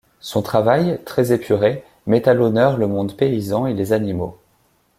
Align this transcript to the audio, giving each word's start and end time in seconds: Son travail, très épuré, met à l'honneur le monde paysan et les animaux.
Son 0.19 0.41
travail, 0.41 0.99
très 1.05 1.31
épuré, 1.31 1.83
met 2.07 2.27
à 2.27 2.33
l'honneur 2.33 2.75
le 2.77 2.87
monde 2.87 3.15
paysan 3.15 3.67
et 3.67 3.75
les 3.75 3.93
animaux. 3.93 4.35